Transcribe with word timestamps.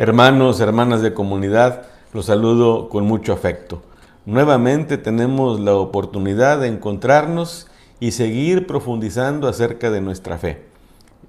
Hermanos, 0.00 0.60
hermanas 0.60 1.02
de 1.02 1.12
comunidad, 1.12 1.82
los 2.12 2.26
saludo 2.26 2.88
con 2.88 3.04
mucho 3.04 3.32
afecto. 3.32 3.82
Nuevamente 4.26 4.96
tenemos 4.96 5.58
la 5.58 5.74
oportunidad 5.74 6.60
de 6.60 6.68
encontrarnos 6.68 7.66
y 7.98 8.12
seguir 8.12 8.68
profundizando 8.68 9.48
acerca 9.48 9.90
de 9.90 10.00
nuestra 10.00 10.38
fe. 10.38 10.62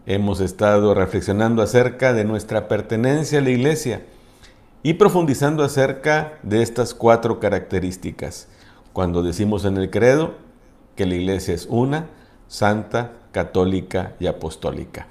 Hemos 0.05 0.39
estado 0.39 0.93
reflexionando 0.93 1.63
acerca 1.63 2.13
de 2.13 2.25
nuestra 2.25 2.67
pertenencia 2.67 3.39
a 3.39 3.41
la 3.41 3.49
iglesia 3.49 4.03
y 4.83 4.93
profundizando 4.93 5.63
acerca 5.63 6.37
de 6.43 6.61
estas 6.61 6.93
cuatro 6.93 7.39
características. 7.39 8.49
Cuando 8.93 9.23
decimos 9.23 9.65
en 9.65 9.77
el 9.77 9.89
credo 9.89 10.35
que 10.95 11.07
la 11.07 11.15
iglesia 11.15 11.55
es 11.55 11.65
una, 11.71 12.05
santa, 12.47 13.13
católica 13.31 14.13
y 14.19 14.27
apostólica. 14.27 15.07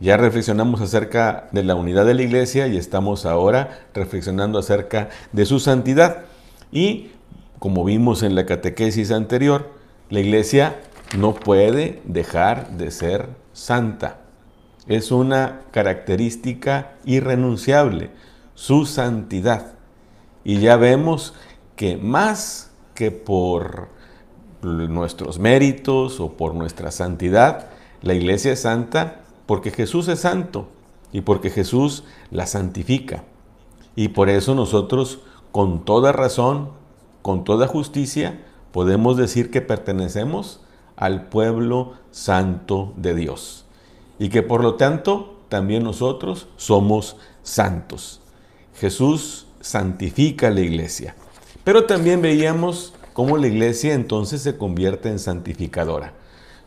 Ya 0.00 0.16
reflexionamos 0.16 0.80
acerca 0.80 1.48
de 1.52 1.62
la 1.62 1.74
unidad 1.74 2.06
de 2.06 2.14
la 2.14 2.22
iglesia 2.22 2.66
y 2.66 2.78
estamos 2.78 3.26
ahora 3.26 3.80
reflexionando 3.92 4.58
acerca 4.58 5.10
de 5.32 5.44
su 5.44 5.60
santidad. 5.60 6.24
Y 6.72 7.10
como 7.58 7.84
vimos 7.84 8.22
en 8.22 8.34
la 8.34 8.46
catequesis 8.46 9.10
anterior, 9.10 9.68
la 10.08 10.20
iglesia 10.20 10.80
no 11.18 11.34
puede 11.34 12.00
dejar 12.04 12.70
de 12.78 12.90
ser 12.90 13.28
santa. 13.52 14.20
Es 14.86 15.12
una 15.12 15.60
característica 15.70 16.92
irrenunciable, 17.04 18.10
su 18.54 18.86
santidad. 18.86 19.74
Y 20.44 20.60
ya 20.60 20.78
vemos 20.78 21.34
que 21.76 21.98
más 21.98 22.70
que 22.94 23.10
por 23.10 23.88
nuestros 24.62 25.38
méritos 25.38 26.20
o 26.20 26.38
por 26.38 26.54
nuestra 26.54 26.90
santidad, 26.90 27.66
la 28.00 28.14
iglesia 28.14 28.52
es 28.52 28.62
santa 28.62 29.20
porque 29.50 29.72
Jesús 29.72 30.06
es 30.06 30.20
santo 30.20 30.68
y 31.10 31.22
porque 31.22 31.50
Jesús 31.50 32.04
la 32.30 32.46
santifica. 32.46 33.24
Y 33.96 34.10
por 34.10 34.28
eso 34.28 34.54
nosotros, 34.54 35.22
con 35.50 35.84
toda 35.84 36.12
razón, 36.12 36.68
con 37.20 37.42
toda 37.42 37.66
justicia, 37.66 38.44
podemos 38.70 39.16
decir 39.16 39.50
que 39.50 39.60
pertenecemos 39.60 40.60
al 40.94 41.26
pueblo 41.30 41.94
santo 42.12 42.92
de 42.96 43.12
Dios. 43.16 43.64
Y 44.20 44.28
que 44.28 44.44
por 44.44 44.62
lo 44.62 44.76
tanto 44.76 45.40
también 45.48 45.82
nosotros 45.82 46.46
somos 46.56 47.16
santos. 47.42 48.20
Jesús 48.76 49.48
santifica 49.60 50.50
la 50.50 50.60
iglesia. 50.60 51.16
Pero 51.64 51.86
también 51.86 52.22
veíamos 52.22 52.94
cómo 53.14 53.36
la 53.36 53.48
iglesia 53.48 53.94
entonces 53.94 54.42
se 54.42 54.56
convierte 54.56 55.08
en 55.08 55.18
santificadora 55.18 56.19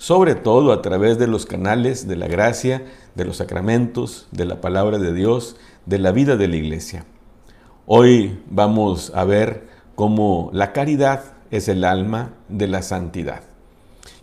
sobre 0.04 0.36
todo 0.36 0.74
a 0.74 0.82
través 0.82 1.18
de 1.18 1.28
los 1.28 1.46
canales 1.46 2.10
de 2.10 2.18
la 2.18 2.28
gracia, 2.28 2.84
de 3.16 3.24
los 3.24 3.38
sacramentos, 3.38 4.28
de 4.32 4.44
la 4.44 4.60
palabra 4.60 4.98
de 4.98 5.14
Dios, 5.14 5.56
de 5.86 5.98
la 5.98 6.12
vida 6.12 6.36
de 6.36 6.50
la 6.50 6.58
iglesia. 6.58 7.06
Hoy 7.86 8.38
vamos 8.50 9.14
a 9.16 9.24
ver 9.24 9.66
cómo 9.96 10.50
la 10.52 10.74
caridad 10.74 11.24
es 11.52 11.70
el 11.70 11.86
alma 11.86 12.34
de 12.50 12.68
la 12.68 12.82
santidad. 12.82 13.44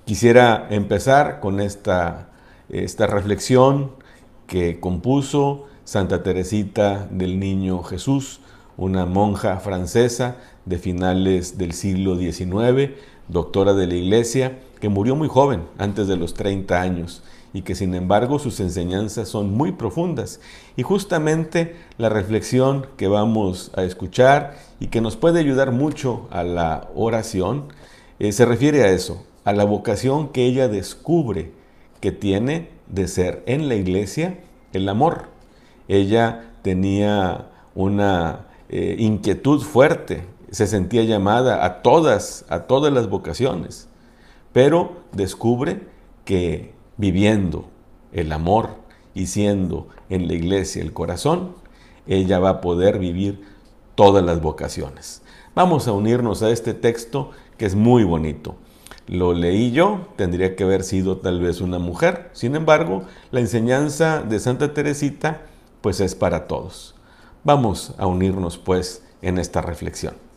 Quisiera 0.05 0.67
empezar 0.69 1.41
con 1.41 1.61
esta, 1.61 2.28
esta 2.69 3.06
reflexión 3.06 3.92
que 4.47 4.81
compuso 4.81 5.64
Santa 5.84 6.23
Teresita 6.23 7.08
del 7.11 7.41
Niño 7.41 7.83
Jesús, 7.84 8.41
una 8.77 9.06
monja 9.06 9.58
francesa 9.61 10.36
de 10.67 10.77
finales 10.77 11.56
del 11.56 11.73
siglo 11.73 12.19
XIX, 12.19 12.91
doctora 13.28 13.73
de 13.73 13.86
la 13.86 13.95
Iglesia, 13.95 14.58
que 14.80 14.89
murió 14.89 15.14
muy 15.14 15.29
joven, 15.29 15.64
antes 15.79 16.08
de 16.08 16.17
los 16.17 16.35
30 16.35 16.80
años, 16.80 17.23
y 17.52 17.63
que 17.63 17.74
sin 17.74 17.95
embargo 17.95 18.39
sus 18.39 18.61
enseñanzas 18.61 19.29
son 19.29 19.52
muy 19.52 19.73
profundas. 19.73 20.41
Y 20.77 20.83
justamente 20.83 21.77
la 21.98 22.08
reflexión 22.08 22.86
que 22.96 23.07
vamos 23.07 23.70
a 23.77 23.83
escuchar 23.85 24.57
y 24.80 24.86
que 24.86 25.01
nos 25.01 25.17
puede 25.17 25.40
ayudar 25.40 25.70
mucho 25.70 26.29
a 26.30 26.42
la 26.42 26.89
oración, 26.95 27.67
eh, 28.19 28.33
se 28.33 28.46
refiere 28.46 28.83
a 28.83 28.90
eso, 28.90 29.24
a 29.45 29.52
la 29.52 29.64
vocación 29.64 30.29
que 30.29 30.46
ella 30.46 30.69
descubre 30.69 31.52
que 32.01 32.13
tiene 32.13 32.70
de 32.89 33.07
ser 33.08 33.42
en 33.46 33.69
la 33.69 33.74
iglesia 33.74 34.39
el 34.73 34.89
amor. 34.89 35.27
Ella 35.89 36.52
tenía 36.63 37.48
una 37.74 38.46
eh, 38.69 38.96
inquietud 38.98 39.61
fuerte, 39.61 40.24
se 40.51 40.67
sentía 40.67 41.02
llamada 41.05 41.64
a 41.64 41.83
todas, 41.83 42.45
a 42.48 42.61
todas 42.61 42.92
las 42.92 43.08
vocaciones 43.08 43.89
pero 44.52 45.02
descubre 45.12 45.86
que 46.24 46.74
viviendo 46.96 47.68
el 48.12 48.33
amor 48.33 48.77
y 49.14 49.27
siendo 49.27 49.88
en 50.08 50.28
la 50.28 50.34
iglesia 50.34 50.83
el 50.83 50.92
corazón, 50.92 51.55
ella 52.06 52.38
va 52.38 52.50
a 52.50 52.60
poder 52.60 52.98
vivir 52.98 53.42
todas 53.94 54.24
las 54.24 54.40
vocaciones. 54.40 55.22
Vamos 55.55 55.89
a 55.89 55.92
unirnos 55.92 56.42
a 56.42 56.50
este 56.50 56.74
texto 56.74 57.30
que 57.56 57.66
es 57.66 57.74
muy 57.74 58.05
bonito. 58.05 58.56
Lo 59.06 59.33
leí 59.33 59.72
yo, 59.72 60.08
tendría 60.16 60.55
que 60.55 60.64
haber 60.64 60.84
sido 60.84 61.18
tal 61.18 61.40
vez 61.40 61.60
una 61.60 61.78
mujer. 61.78 62.30
Sin 62.33 62.55
embargo, 62.55 63.02
la 63.30 63.40
enseñanza 63.40 64.22
de 64.22 64.39
Santa 64.39 64.72
Teresita 64.72 65.42
pues 65.80 66.00
es 66.00 66.14
para 66.14 66.46
todos. 66.46 66.94
Vamos 67.42 67.94
a 67.98 68.06
unirnos 68.06 68.58
pues 68.58 69.02
en 69.22 69.39
esta 69.39 69.62
reflexión. 69.62 70.30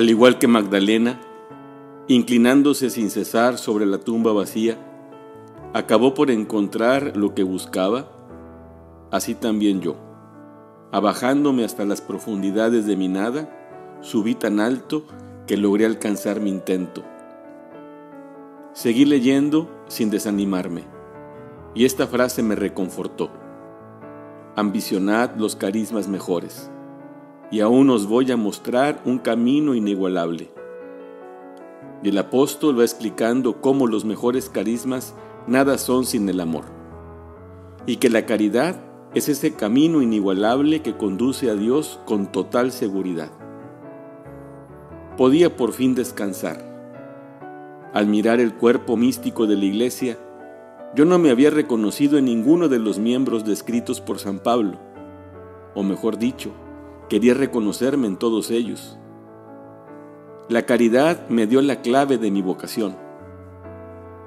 Al 0.00 0.08
igual 0.08 0.38
que 0.38 0.48
Magdalena, 0.48 1.20
inclinándose 2.08 2.88
sin 2.88 3.10
cesar 3.10 3.58
sobre 3.58 3.84
la 3.84 3.98
tumba 3.98 4.32
vacía, 4.32 4.78
acabó 5.74 6.14
por 6.14 6.30
encontrar 6.30 7.18
lo 7.18 7.34
que 7.34 7.42
buscaba, 7.42 8.10
así 9.10 9.34
también 9.34 9.82
yo, 9.82 9.96
abajándome 10.90 11.66
hasta 11.66 11.84
las 11.84 12.00
profundidades 12.00 12.86
de 12.86 12.96
mi 12.96 13.08
nada, 13.08 13.98
subí 14.00 14.34
tan 14.34 14.58
alto 14.58 15.04
que 15.46 15.58
logré 15.58 15.84
alcanzar 15.84 16.40
mi 16.40 16.48
intento. 16.48 17.04
Seguí 18.72 19.04
leyendo 19.04 19.68
sin 19.86 20.08
desanimarme, 20.08 20.84
y 21.74 21.84
esta 21.84 22.06
frase 22.06 22.42
me 22.42 22.54
reconfortó. 22.54 23.28
Ambicionad 24.56 25.36
los 25.36 25.56
carismas 25.56 26.08
mejores 26.08 26.70
y 27.50 27.60
aún 27.60 27.90
os 27.90 28.06
voy 28.06 28.30
a 28.30 28.36
mostrar 28.36 29.00
un 29.04 29.18
camino 29.18 29.74
inigualable. 29.74 30.50
Y 32.02 32.10
el 32.10 32.18
apóstol 32.18 32.78
va 32.78 32.84
explicando 32.84 33.60
cómo 33.60 33.86
los 33.86 34.04
mejores 34.04 34.48
carismas 34.48 35.14
nada 35.46 35.78
son 35.78 36.04
sin 36.04 36.28
el 36.28 36.40
amor, 36.40 36.64
y 37.86 37.96
que 37.96 38.08
la 38.08 38.24
caridad 38.24 38.80
es 39.14 39.28
ese 39.28 39.54
camino 39.54 40.00
inigualable 40.00 40.82
que 40.82 40.96
conduce 40.96 41.50
a 41.50 41.54
Dios 41.54 42.00
con 42.06 42.30
total 42.30 42.70
seguridad. 42.70 43.30
Podía 45.16 45.56
por 45.56 45.72
fin 45.72 45.94
descansar. 45.94 46.64
Al 47.92 48.06
mirar 48.06 48.38
el 48.38 48.54
cuerpo 48.54 48.96
místico 48.96 49.48
de 49.48 49.56
la 49.56 49.64
iglesia, 49.64 50.16
yo 50.94 51.04
no 51.04 51.18
me 51.18 51.30
había 51.30 51.50
reconocido 51.50 52.18
en 52.18 52.26
ninguno 52.26 52.68
de 52.68 52.78
los 52.78 52.98
miembros 52.98 53.44
descritos 53.44 54.00
por 54.00 54.20
San 54.20 54.38
Pablo, 54.38 54.78
o 55.74 55.82
mejor 55.82 56.16
dicho, 56.16 56.52
Quería 57.10 57.34
reconocerme 57.34 58.06
en 58.06 58.16
todos 58.16 58.52
ellos. 58.52 58.96
La 60.48 60.64
caridad 60.64 61.28
me 61.28 61.48
dio 61.48 61.60
la 61.60 61.82
clave 61.82 62.18
de 62.18 62.30
mi 62.30 62.40
vocación. 62.40 62.96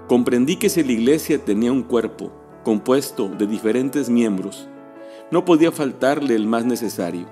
Comprendí 0.09 0.57
que 0.57 0.67
si 0.67 0.83
la 0.83 0.91
iglesia 0.91 1.39
tenía 1.45 1.71
un 1.71 1.83
cuerpo 1.83 2.33
compuesto 2.65 3.29
de 3.29 3.47
diferentes 3.47 4.09
miembros, 4.09 4.67
no 5.31 5.45
podía 5.45 5.71
faltarle 5.71 6.35
el 6.35 6.45
más 6.45 6.65
necesario, 6.65 7.25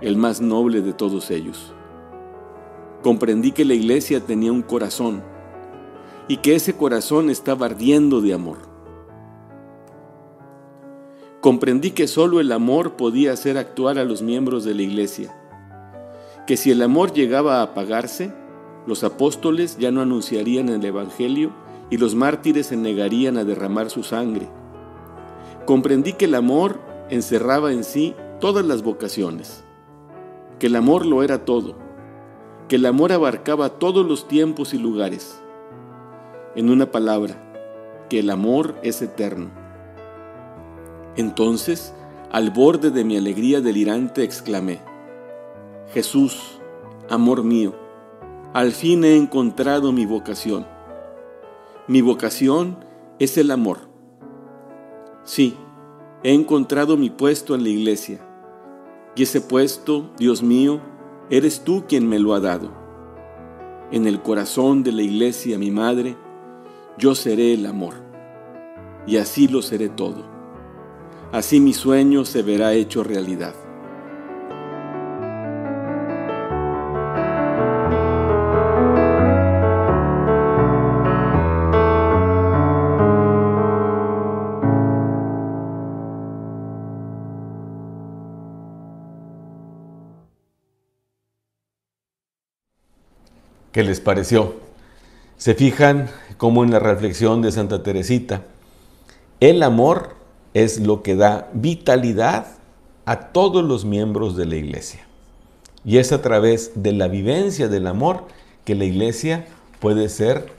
el 0.00 0.16
más 0.16 0.40
noble 0.40 0.80
de 0.80 0.94
todos 0.94 1.30
ellos. 1.30 1.74
Comprendí 3.02 3.52
que 3.52 3.66
la 3.66 3.74
iglesia 3.74 4.20
tenía 4.24 4.52
un 4.52 4.62
corazón 4.62 5.22
y 6.28 6.38
que 6.38 6.54
ese 6.54 6.74
corazón 6.78 7.28
estaba 7.28 7.66
ardiendo 7.66 8.22
de 8.22 8.32
amor. 8.32 8.71
Comprendí 11.42 11.90
que 11.90 12.06
solo 12.06 12.38
el 12.38 12.52
amor 12.52 12.92
podía 12.92 13.32
hacer 13.32 13.58
actuar 13.58 13.98
a 13.98 14.04
los 14.04 14.22
miembros 14.22 14.62
de 14.62 14.76
la 14.76 14.82
iglesia, 14.82 15.34
que 16.46 16.56
si 16.56 16.70
el 16.70 16.80
amor 16.80 17.12
llegaba 17.12 17.56
a 17.56 17.62
apagarse, 17.62 18.32
los 18.86 19.02
apóstoles 19.02 19.76
ya 19.76 19.90
no 19.90 20.02
anunciarían 20.02 20.68
el 20.68 20.84
Evangelio 20.84 21.52
y 21.90 21.96
los 21.96 22.14
mártires 22.14 22.66
se 22.66 22.76
negarían 22.76 23.38
a 23.38 23.44
derramar 23.44 23.90
su 23.90 24.04
sangre. 24.04 24.48
Comprendí 25.66 26.12
que 26.12 26.26
el 26.26 26.36
amor 26.36 26.78
encerraba 27.10 27.72
en 27.72 27.82
sí 27.82 28.14
todas 28.38 28.64
las 28.64 28.84
vocaciones, 28.84 29.64
que 30.60 30.68
el 30.68 30.76
amor 30.76 31.04
lo 31.04 31.24
era 31.24 31.44
todo, 31.44 31.74
que 32.68 32.76
el 32.76 32.86
amor 32.86 33.10
abarcaba 33.10 33.80
todos 33.80 34.06
los 34.06 34.28
tiempos 34.28 34.74
y 34.74 34.78
lugares. 34.78 35.42
En 36.54 36.70
una 36.70 36.92
palabra, 36.92 37.34
que 38.08 38.20
el 38.20 38.30
amor 38.30 38.76
es 38.84 39.02
eterno. 39.02 39.61
Entonces, 41.16 41.94
al 42.30 42.50
borde 42.50 42.90
de 42.90 43.04
mi 43.04 43.16
alegría 43.16 43.60
delirante, 43.60 44.22
exclamé, 44.22 44.80
Jesús, 45.92 46.58
amor 47.10 47.44
mío, 47.44 47.74
al 48.54 48.72
fin 48.72 49.04
he 49.04 49.16
encontrado 49.16 49.92
mi 49.92 50.06
vocación. 50.06 50.66
Mi 51.86 52.00
vocación 52.00 52.78
es 53.18 53.36
el 53.36 53.50
amor. 53.50 53.78
Sí, 55.24 55.56
he 56.22 56.32
encontrado 56.32 56.96
mi 56.96 57.10
puesto 57.10 57.54
en 57.54 57.62
la 57.62 57.68
iglesia. 57.68 58.26
Y 59.14 59.24
ese 59.24 59.42
puesto, 59.42 60.10
Dios 60.16 60.42
mío, 60.42 60.80
eres 61.28 61.64
tú 61.64 61.84
quien 61.86 62.08
me 62.08 62.18
lo 62.18 62.32
ha 62.34 62.40
dado. 62.40 62.72
En 63.90 64.06
el 64.06 64.22
corazón 64.22 64.82
de 64.82 64.92
la 64.92 65.02
iglesia, 65.02 65.58
mi 65.58 65.70
madre, 65.70 66.16
yo 66.96 67.14
seré 67.14 67.52
el 67.52 67.66
amor. 67.66 67.94
Y 69.06 69.18
así 69.18 69.48
lo 69.48 69.60
seré 69.60 69.90
todo. 69.90 70.31
Así 71.32 71.60
mi 71.60 71.72
sueño 71.72 72.26
se 72.26 72.42
verá 72.42 72.74
hecho 72.74 73.02
realidad. 73.02 73.54
¿Qué 93.72 93.82
les 93.82 94.00
pareció? 94.00 94.56
Se 95.38 95.54
fijan 95.54 96.10
como 96.36 96.62
en 96.62 96.70
la 96.70 96.78
reflexión 96.78 97.40
de 97.40 97.52
Santa 97.52 97.82
Teresita, 97.82 98.42
el 99.40 99.62
amor 99.62 100.21
es 100.54 100.80
lo 100.80 101.02
que 101.02 101.16
da 101.16 101.50
vitalidad 101.52 102.46
a 103.04 103.32
todos 103.32 103.64
los 103.64 103.84
miembros 103.84 104.36
de 104.36 104.46
la 104.46 104.56
iglesia. 104.56 105.06
Y 105.84 105.98
es 105.98 106.12
a 106.12 106.22
través 106.22 106.72
de 106.74 106.92
la 106.92 107.08
vivencia 107.08 107.68
del 107.68 107.86
amor 107.86 108.26
que 108.64 108.74
la 108.74 108.84
iglesia 108.84 109.46
puede 109.80 110.08
ser 110.08 110.52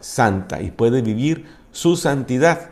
santa 0.00 0.62
y 0.62 0.70
puede 0.70 1.02
vivir 1.02 1.46
su 1.72 1.96
santidad. 1.96 2.70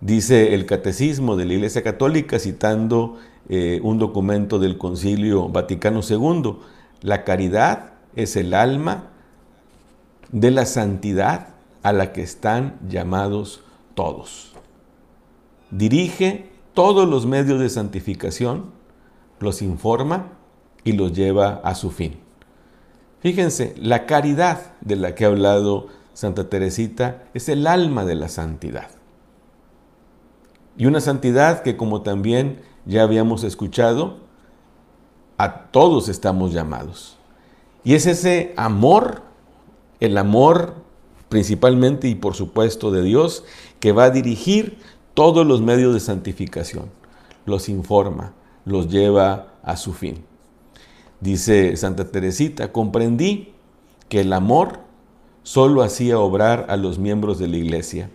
Dice 0.00 0.54
el 0.54 0.66
Catecismo 0.66 1.36
de 1.36 1.46
la 1.46 1.54
Iglesia 1.54 1.82
Católica, 1.82 2.38
citando 2.38 3.16
eh, 3.48 3.80
un 3.82 3.98
documento 3.98 4.58
del 4.58 4.78
Concilio 4.78 5.48
Vaticano 5.48 6.00
II, 6.08 6.56
la 7.02 7.24
caridad 7.24 7.92
es 8.14 8.36
el 8.36 8.54
alma 8.54 9.10
de 10.32 10.50
la 10.50 10.66
santidad 10.66 11.48
a 11.82 11.92
la 11.92 12.12
que 12.12 12.22
están 12.22 12.78
llamados 12.88 13.62
todos. 13.94 14.55
Dirige 15.70 16.48
todos 16.74 17.08
los 17.08 17.26
medios 17.26 17.60
de 17.60 17.68
santificación, 17.68 18.66
los 19.40 19.62
informa 19.62 20.32
y 20.84 20.92
los 20.92 21.12
lleva 21.12 21.60
a 21.64 21.74
su 21.74 21.90
fin. 21.90 22.18
Fíjense, 23.20 23.74
la 23.76 24.06
caridad 24.06 24.74
de 24.80 24.96
la 24.96 25.14
que 25.14 25.24
ha 25.24 25.28
hablado 25.28 25.88
Santa 26.14 26.48
Teresita 26.48 27.24
es 27.34 27.48
el 27.48 27.66
alma 27.66 28.04
de 28.04 28.14
la 28.14 28.28
santidad. 28.28 28.90
Y 30.78 30.86
una 30.86 31.00
santidad 31.00 31.62
que 31.62 31.76
como 31.76 32.02
también 32.02 32.60
ya 32.84 33.02
habíamos 33.02 33.42
escuchado, 33.42 34.18
a 35.38 35.64
todos 35.70 36.08
estamos 36.08 36.52
llamados. 36.52 37.16
Y 37.84 37.94
es 37.94 38.06
ese 38.06 38.54
amor, 38.56 39.22
el 40.00 40.18
amor 40.18 40.74
principalmente 41.28 42.08
y 42.08 42.14
por 42.14 42.34
supuesto 42.34 42.90
de 42.90 43.02
Dios, 43.02 43.44
que 43.80 43.92
va 43.92 44.04
a 44.04 44.10
dirigir 44.10 44.78
todos 45.16 45.46
los 45.46 45.62
medios 45.62 45.94
de 45.94 46.00
santificación. 46.00 46.90
Los 47.46 47.70
informa, 47.70 48.34
los 48.66 48.90
lleva 48.90 49.54
a 49.62 49.78
su 49.78 49.94
fin. 49.94 50.22
Dice 51.22 51.74
Santa 51.78 52.10
Teresita, 52.10 52.70
comprendí 52.70 53.54
que 54.10 54.20
el 54.20 54.34
amor 54.34 54.80
solo 55.42 55.82
hacía 55.82 56.18
obrar 56.18 56.66
a 56.68 56.76
los 56.76 56.98
miembros 56.98 57.38
de 57.38 57.48
la 57.48 57.56
iglesia, 57.56 58.10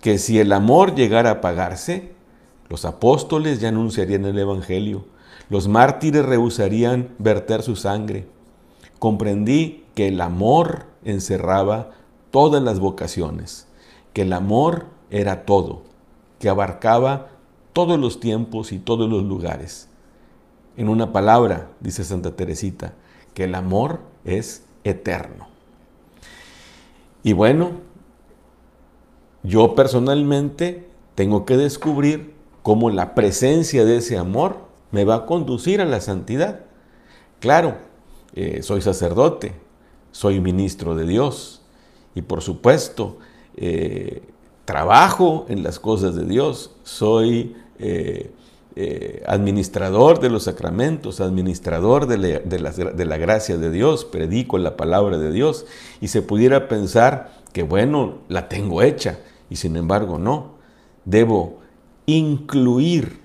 que 0.00 0.18
si 0.18 0.40
el 0.40 0.52
amor 0.52 0.96
llegara 0.96 1.30
a 1.30 1.40
pagarse, 1.40 2.12
los 2.68 2.84
apóstoles 2.84 3.60
ya 3.60 3.68
anunciarían 3.68 4.24
el 4.24 4.36
Evangelio, 4.36 5.04
los 5.48 5.68
mártires 5.68 6.26
rehusarían 6.26 7.10
verter 7.20 7.62
su 7.62 7.76
sangre, 7.76 8.26
comprendí 8.98 9.84
que 9.94 10.08
el 10.08 10.20
amor 10.20 10.86
encerraba 11.04 11.90
todas 12.32 12.60
las 12.60 12.80
vocaciones, 12.80 13.68
que 14.12 14.22
el 14.22 14.32
amor 14.32 14.86
era 15.14 15.44
todo, 15.44 15.82
que 16.40 16.48
abarcaba 16.48 17.28
todos 17.72 18.00
los 18.00 18.18
tiempos 18.18 18.72
y 18.72 18.80
todos 18.80 19.08
los 19.08 19.22
lugares. 19.22 19.88
En 20.76 20.88
una 20.88 21.12
palabra, 21.12 21.70
dice 21.78 22.02
Santa 22.02 22.34
Teresita, 22.34 22.94
que 23.32 23.44
el 23.44 23.54
amor 23.54 24.00
es 24.24 24.64
eterno. 24.82 25.46
Y 27.22 27.32
bueno, 27.32 27.74
yo 29.44 29.76
personalmente 29.76 30.88
tengo 31.14 31.44
que 31.44 31.56
descubrir 31.56 32.34
cómo 32.64 32.90
la 32.90 33.14
presencia 33.14 33.84
de 33.84 33.98
ese 33.98 34.18
amor 34.18 34.56
me 34.90 35.04
va 35.04 35.14
a 35.14 35.26
conducir 35.26 35.80
a 35.80 35.84
la 35.84 36.00
santidad. 36.00 36.62
Claro, 37.38 37.76
eh, 38.34 38.62
soy 38.64 38.82
sacerdote, 38.82 39.54
soy 40.10 40.40
ministro 40.40 40.96
de 40.96 41.06
Dios 41.06 41.62
y 42.16 42.22
por 42.22 42.42
supuesto 42.42 43.18
eh, 43.56 44.33
trabajo 44.64 45.46
en 45.48 45.62
las 45.62 45.78
cosas 45.78 46.14
de 46.14 46.24
Dios, 46.24 46.70
soy 46.82 47.56
eh, 47.78 48.32
administrador 49.26 50.20
de 50.20 50.30
los 50.30 50.44
sacramentos, 50.44 51.20
administrador 51.20 52.06
de 52.06 52.18
la, 52.18 53.16
gracia 53.18 53.56
de 53.56 53.70
Dios, 53.70 54.04
predico 54.04 54.58
la 54.58 54.76
palabra 54.76 55.18
de 55.18 55.30
Dios 55.30 55.66
y 56.00 56.08
se 56.08 56.22
pudiera 56.22 56.68
pensar 56.68 57.32
que 57.52 57.62
bueno, 57.62 58.18
la 58.28 58.48
tengo 58.48 58.82
hecha 58.82 59.18
y 59.48 59.56
sin 59.56 59.76
embargo 59.76 60.18
no, 60.18 60.54
debo 61.04 61.60
incluir 62.06 63.20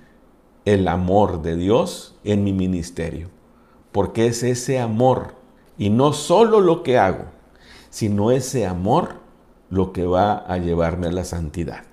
el 0.66 0.88
amor 0.88 1.42
de 1.42 1.56
Dios 1.56 2.16
en 2.24 2.44
mi 2.44 2.54
ministerio 2.54 3.30
porque 3.92 4.28
es 4.28 4.44
ese 4.44 4.80
amor, 4.80 5.34
y 5.78 5.90
no 5.90 6.14
solo 6.14 6.62
lo 6.62 6.84
que 6.84 6.98
hago, 6.98 7.26
sino 7.90 8.32
ese 8.32 8.66
amor 8.66 9.16
lo 9.70 9.94
que 9.94 10.06
va 10.06 10.38
a 10.38 10.58
llevarme 10.58 11.08
a 11.08 11.12
la 11.12 11.24
santidad. 11.24 11.84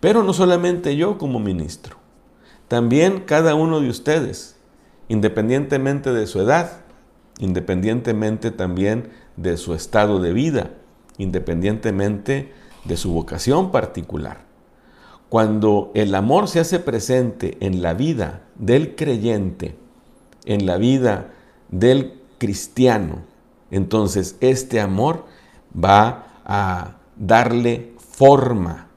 Pero 0.00 0.22
no 0.22 0.32
solamente 0.32 0.96
yo 0.96 1.18
como 1.18 1.40
ministro, 1.40 1.96
también 2.68 3.20
cada 3.20 3.54
uno 3.54 3.80
de 3.80 3.88
ustedes, 3.88 4.56
independientemente 5.08 6.12
de 6.12 6.26
su 6.26 6.40
edad, 6.40 6.84
independientemente 7.38 8.50
también 8.50 9.10
de 9.36 9.56
su 9.56 9.74
estado 9.74 10.20
de 10.20 10.32
vida, 10.32 10.70
independientemente 11.18 12.52
de 12.84 12.96
su 12.96 13.12
vocación 13.12 13.70
particular. 13.70 14.46
Cuando 15.28 15.90
el 15.94 16.14
amor 16.14 16.48
se 16.48 16.60
hace 16.60 16.78
presente 16.78 17.58
en 17.60 17.82
la 17.82 17.94
vida 17.94 18.42
del 18.54 18.94
creyente, 18.94 19.76
en 20.44 20.64
la 20.64 20.78
vida 20.78 21.32
del 21.70 22.20
cristiano, 22.38 23.22
entonces 23.70 24.36
este 24.40 24.80
amor 24.80 25.26
va 25.72 26.27
a 26.48 26.96
darle 27.16 27.94
forma 27.98 28.88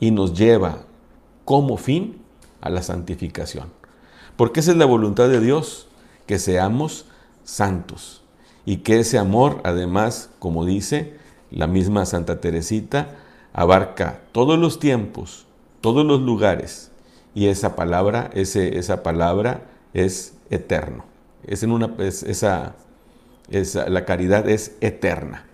y 0.00 0.10
nos 0.10 0.36
lleva 0.36 0.78
como 1.44 1.76
fin 1.76 2.20
a 2.60 2.70
la 2.70 2.82
santificación. 2.82 3.70
Porque 4.36 4.60
esa 4.60 4.72
es 4.72 4.76
la 4.76 4.86
voluntad 4.86 5.28
de 5.28 5.40
Dios, 5.40 5.88
que 6.26 6.38
seamos 6.38 7.06
santos 7.44 8.22
y 8.64 8.78
que 8.78 9.00
ese 9.00 9.18
amor, 9.18 9.60
además, 9.64 10.30
como 10.38 10.64
dice 10.64 11.16
la 11.50 11.66
misma 11.66 12.04
Santa 12.04 12.40
Teresita, 12.40 13.16
abarca 13.52 14.20
todos 14.32 14.58
los 14.58 14.78
tiempos, 14.78 15.46
todos 15.80 16.04
los 16.04 16.20
lugares 16.20 16.90
y 17.34 17.46
esa 17.46 17.76
palabra, 17.76 18.30
ese, 18.34 18.78
esa 18.78 19.02
palabra 19.02 19.62
es 19.94 20.34
eterno. 20.50 21.04
Es 21.46 21.62
en 21.62 21.72
una, 21.72 21.94
esa, 21.98 22.74
la 23.48 24.04
caridad 24.04 24.48
es 24.48 24.76
eterna. 24.80 25.46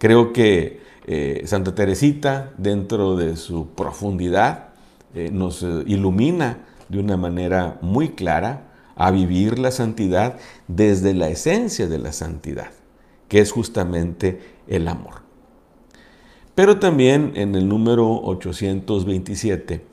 Creo 0.00 0.32
que 0.32 0.80
eh, 1.06 1.42
Santa 1.44 1.74
Teresita, 1.74 2.54
dentro 2.56 3.16
de 3.16 3.36
su 3.36 3.66
profundidad, 3.74 4.70
eh, 5.14 5.28
nos 5.30 5.62
eh, 5.62 5.84
ilumina 5.86 6.64
de 6.88 7.00
una 7.00 7.18
manera 7.18 7.76
muy 7.82 8.08
clara 8.08 8.72
a 8.96 9.10
vivir 9.10 9.58
la 9.58 9.70
santidad 9.70 10.38
desde 10.68 11.12
la 11.12 11.28
esencia 11.28 11.86
de 11.86 11.98
la 11.98 12.12
santidad, 12.12 12.70
que 13.28 13.40
es 13.40 13.52
justamente 13.52 14.40
el 14.68 14.88
amor. 14.88 15.16
Pero 16.54 16.78
también 16.78 17.32
en 17.34 17.54
el 17.54 17.68
número 17.68 18.22
827 18.22 19.84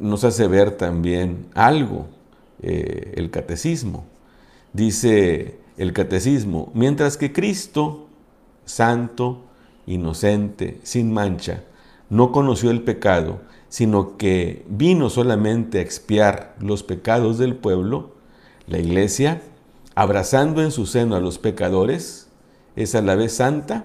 nos 0.00 0.24
hace 0.24 0.48
ver 0.48 0.72
también 0.72 1.46
algo 1.54 2.08
el 2.60 3.30
catecismo. 3.30 4.04
Dice 4.74 5.58
el 5.78 5.92
catecismo, 5.92 6.70
mientras 6.74 7.16
que 7.16 7.32
Cristo, 7.32 8.04
santo, 8.64 9.44
inocente, 9.86 10.80
sin 10.82 11.12
mancha, 11.12 11.64
no 12.10 12.32
conoció 12.32 12.70
el 12.70 12.82
pecado, 12.82 13.40
sino 13.68 14.16
que 14.16 14.64
vino 14.68 15.10
solamente 15.10 15.78
a 15.78 15.82
expiar 15.82 16.54
los 16.60 16.82
pecados 16.82 17.38
del 17.38 17.56
pueblo, 17.56 18.12
la 18.66 18.78
iglesia 18.78 19.42
abrazando 19.94 20.62
en 20.62 20.70
su 20.70 20.86
seno 20.86 21.16
a 21.16 21.20
los 21.20 21.38
pecadores, 21.38 22.28
es 22.76 22.94
a 22.94 23.02
la 23.02 23.14
vez 23.14 23.34
santa 23.34 23.84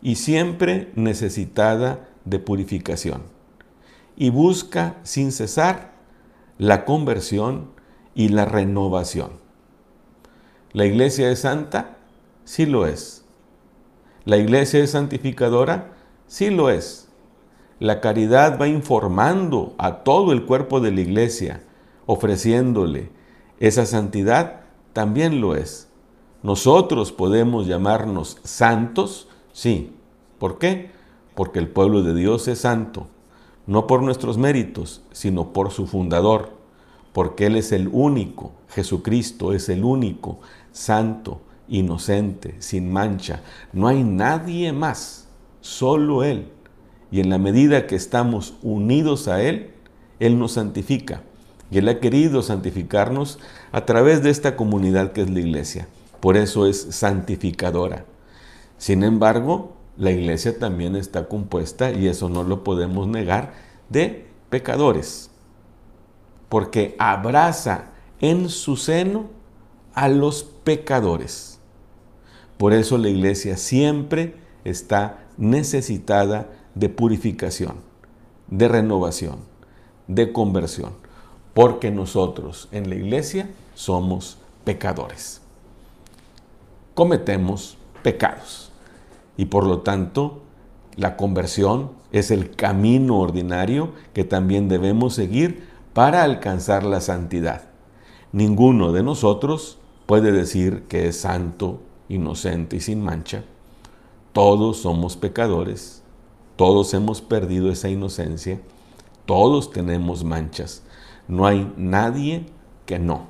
y 0.00 0.16
siempre 0.16 0.90
necesitada 0.96 2.08
de 2.24 2.38
purificación, 2.38 3.22
y 4.16 4.30
busca 4.30 4.96
sin 5.02 5.32
cesar 5.32 5.92
la 6.58 6.84
conversión 6.84 7.70
y 8.14 8.28
la 8.28 8.44
renovación. 8.44 9.30
¿La 10.72 10.86
iglesia 10.86 11.30
es 11.30 11.40
santa? 11.40 11.96
Sí 12.44 12.66
lo 12.66 12.86
es. 12.86 13.21
¿La 14.24 14.36
iglesia 14.36 14.82
es 14.82 14.92
santificadora? 14.92 15.92
Sí 16.26 16.50
lo 16.50 16.70
es. 16.70 17.08
La 17.80 18.00
caridad 18.00 18.60
va 18.60 18.68
informando 18.68 19.74
a 19.78 20.04
todo 20.04 20.32
el 20.32 20.44
cuerpo 20.44 20.80
de 20.80 20.92
la 20.92 21.00
iglesia, 21.00 21.64
ofreciéndole 22.06 23.10
esa 23.58 23.84
santidad, 23.84 24.60
también 24.92 25.40
lo 25.40 25.56
es. 25.56 25.88
Nosotros 26.44 27.10
podemos 27.10 27.66
llamarnos 27.66 28.38
santos, 28.44 29.28
sí. 29.52 29.96
¿Por 30.38 30.58
qué? 30.58 30.90
Porque 31.34 31.58
el 31.58 31.68
pueblo 31.68 32.02
de 32.02 32.14
Dios 32.14 32.46
es 32.46 32.60
santo, 32.60 33.08
no 33.66 33.88
por 33.88 34.02
nuestros 34.02 34.38
méritos, 34.38 35.02
sino 35.10 35.52
por 35.52 35.72
su 35.72 35.86
fundador, 35.88 36.50
porque 37.12 37.46
Él 37.46 37.56
es 37.56 37.72
el 37.72 37.88
único, 37.92 38.52
Jesucristo 38.68 39.52
es 39.52 39.68
el 39.68 39.84
único, 39.84 40.38
santo, 40.70 41.40
inocente, 41.68 42.56
sin 42.58 42.92
mancha. 42.92 43.40
No 43.72 43.88
hay 43.88 44.02
nadie 44.02 44.72
más, 44.72 45.28
solo 45.60 46.24
Él. 46.24 46.50
Y 47.10 47.20
en 47.20 47.30
la 47.30 47.38
medida 47.38 47.86
que 47.86 47.94
estamos 47.94 48.54
unidos 48.62 49.28
a 49.28 49.42
Él, 49.42 49.72
Él 50.18 50.38
nos 50.38 50.52
santifica. 50.52 51.22
Y 51.70 51.78
Él 51.78 51.88
ha 51.88 52.00
querido 52.00 52.42
santificarnos 52.42 53.38
a 53.70 53.84
través 53.86 54.22
de 54.22 54.30
esta 54.30 54.56
comunidad 54.56 55.12
que 55.12 55.22
es 55.22 55.30
la 55.30 55.40
iglesia. 55.40 55.88
Por 56.20 56.36
eso 56.36 56.66
es 56.66 56.80
santificadora. 56.90 58.04
Sin 58.78 59.02
embargo, 59.02 59.76
la 59.96 60.10
iglesia 60.10 60.58
también 60.58 60.96
está 60.96 61.28
compuesta, 61.28 61.92
y 61.92 62.08
eso 62.08 62.28
no 62.28 62.44
lo 62.44 62.64
podemos 62.64 63.06
negar, 63.08 63.54
de 63.88 64.26
pecadores. 64.50 65.30
Porque 66.48 66.96
abraza 66.98 67.92
en 68.20 68.48
su 68.48 68.76
seno 68.76 69.30
a 69.94 70.08
los 70.08 70.44
pecadores. 70.44 71.51
Por 72.62 72.74
eso 72.74 72.96
la 72.96 73.08
iglesia 73.08 73.56
siempre 73.56 74.36
está 74.62 75.24
necesitada 75.36 76.48
de 76.76 76.88
purificación, 76.88 77.74
de 78.46 78.68
renovación, 78.68 79.38
de 80.06 80.32
conversión, 80.32 80.92
porque 81.54 81.90
nosotros 81.90 82.68
en 82.70 82.88
la 82.88 82.94
iglesia 82.94 83.50
somos 83.74 84.38
pecadores. 84.62 85.40
Cometemos 86.94 87.78
pecados 88.04 88.70
y 89.36 89.46
por 89.46 89.66
lo 89.66 89.80
tanto 89.80 90.42
la 90.94 91.16
conversión 91.16 91.90
es 92.12 92.30
el 92.30 92.54
camino 92.54 93.18
ordinario 93.18 93.90
que 94.12 94.22
también 94.22 94.68
debemos 94.68 95.14
seguir 95.14 95.66
para 95.94 96.22
alcanzar 96.22 96.84
la 96.84 97.00
santidad. 97.00 97.62
Ninguno 98.30 98.92
de 98.92 99.02
nosotros 99.02 99.78
puede 100.06 100.30
decir 100.30 100.84
que 100.84 101.08
es 101.08 101.16
santo 101.16 101.80
inocente 102.12 102.76
y 102.76 102.80
sin 102.80 103.02
mancha. 103.02 103.44
Todos 104.32 104.78
somos 104.78 105.16
pecadores, 105.16 106.02
todos 106.56 106.94
hemos 106.94 107.20
perdido 107.20 107.70
esa 107.70 107.88
inocencia, 107.88 108.60
todos 109.26 109.70
tenemos 109.70 110.24
manchas. 110.24 110.82
No 111.28 111.46
hay 111.46 111.72
nadie 111.76 112.46
que 112.86 112.98
no. 112.98 113.28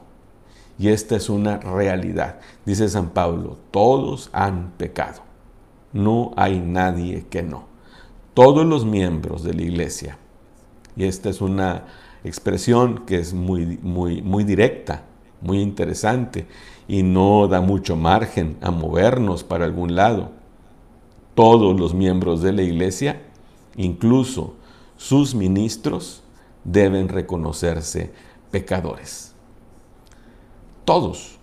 Y 0.79 0.89
esta 0.89 1.17
es 1.17 1.29
una 1.29 1.59
realidad. 1.59 2.41
Dice 2.65 2.89
San 2.89 3.11
Pablo, 3.11 3.59
todos 3.71 4.31
han 4.33 4.73
pecado. 4.77 5.23
No 5.93 6.33
hay 6.37 6.61
nadie 6.61 7.27
que 7.29 7.43
no. 7.43 7.67
Todos 8.35 8.65
los 8.65 8.85
miembros 8.85 9.43
de 9.43 9.55
la 9.55 9.63
iglesia. 9.63 10.19
Y 10.97 11.05
esta 11.05 11.29
es 11.29 11.41
una 11.41 11.85
expresión 12.25 13.05
que 13.05 13.19
es 13.19 13.35
muy, 13.35 13.79
muy, 13.83 14.23
muy 14.23 14.45
directa, 14.45 15.05
muy 15.41 15.61
interesante 15.61 16.47
y 16.89 17.03
no 17.03 17.49
da 17.49 17.61
mucho 17.61 17.97
margen 17.97 18.57
a 18.61 18.71
movernos 18.71 19.45
para 19.45 19.65
algún 19.65 19.95
lado. 19.95 20.31
Todos 21.35 21.79
los 21.79 21.95
miembros 21.95 22.43
de 22.43 22.53
la 22.53 22.63
iglesia, 22.63 23.23
incluso 23.77 24.55
sus 24.97 25.35
ministros, 25.35 26.23
deben 26.65 27.09
reconocerse 27.09 28.13
pecadores. 28.51 29.35
Todos. 30.85 31.39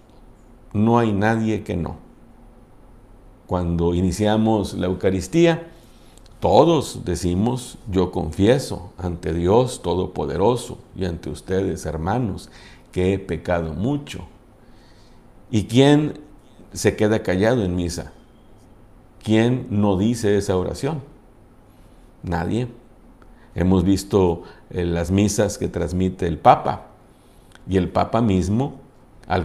No 0.72 1.00
hay 1.00 1.12
nadie 1.12 1.64
que 1.64 1.76
no. 1.76 1.98
Cuando 3.48 3.96
iniciamos 3.96 4.76
la 4.76 4.86
Eucaristía, 4.86 5.68
todos 6.40 7.04
decimos, 7.04 7.80
yo 7.90 8.12
confieso 8.12 8.94
ante 8.98 9.34
Dios 9.34 9.82
Todopoderoso 9.82 10.78
y 10.96 11.06
ante 11.06 11.32
ustedes, 11.32 11.88
hermanos, 11.88 12.52
que 12.92 13.14
he 13.14 13.20
pecado 13.20 13.74
mucho 13.74 14.28
¿Y 15.52 15.66
quién 15.66 16.20
se 16.74 16.96
queda 16.96 17.24
callado 17.24 17.64
en 17.64 17.76
misa? 17.76 18.12
¿Quién 19.24 19.68
no 19.70 19.98
dice 19.98 20.38
esa 20.38 20.56
oración? 20.56 21.02
Nadie. 22.24 22.68
Hemos 23.56 23.84
visto 23.84 24.44
eh, 24.70 24.86
las 24.86 25.12
misas 25.12 25.58
que 25.58 25.68
transmite 25.68 26.28
el 26.28 26.38
Papa 26.38 26.88
y 27.68 27.78
el 27.78 27.90
Papa 27.90 28.22
mismo, 28.22 28.76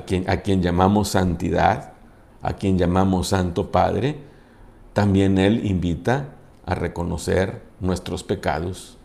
quien, 0.07 0.29
a 0.29 0.39
quien 0.39 0.63
llamamos 0.63 1.09
santidad, 1.09 1.93
a 2.43 2.53
quien 2.55 2.79
llamamos 2.79 3.29
Santo 3.29 3.71
Padre, 3.71 4.19
también 4.93 5.39
él 5.39 5.65
invita 5.67 6.29
a 6.67 6.75
reconocer 6.75 7.63
nuestros 7.81 8.23
pecados. 8.23 8.99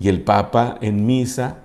Y 0.00 0.08
el 0.08 0.22
Papa 0.22 0.78
en 0.80 1.06
misa, 1.06 1.58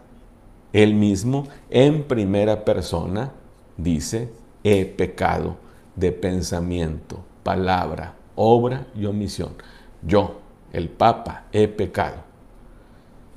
él 0.73 0.93
mismo, 0.93 1.47
en 1.69 2.03
primera 2.03 2.65
persona, 2.65 3.31
dice, 3.77 4.29
he 4.63 4.85
pecado 4.85 5.57
de 5.95 6.11
pensamiento, 6.11 7.19
palabra, 7.43 8.15
obra 8.35 8.87
y 8.95 9.05
omisión. 9.05 9.55
Yo, 10.01 10.39
el 10.71 10.89
Papa, 10.89 11.45
he 11.51 11.67
pecado. 11.67 12.17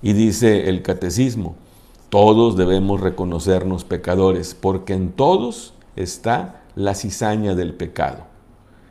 Y 0.02 0.12
dice 0.12 0.68
el 0.68 0.82
catecismo, 0.82 1.56
todos 2.08 2.56
debemos 2.56 3.00
reconocernos 3.00 3.84
pecadores, 3.84 4.54
porque 4.54 4.94
en 4.94 5.12
todos 5.12 5.74
está 5.96 6.62
la 6.74 6.94
cizaña 6.94 7.54
del 7.54 7.74
pecado, 7.74 8.24